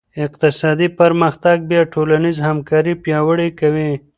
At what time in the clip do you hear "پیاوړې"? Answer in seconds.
3.03-3.49